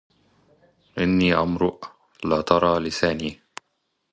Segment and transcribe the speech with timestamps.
[0.97, 1.83] إني امرؤ
[2.23, 3.39] لا ترى لساني